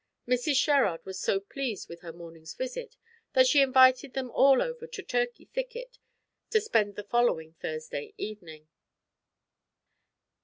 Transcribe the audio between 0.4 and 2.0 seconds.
Sherrard was so pleased with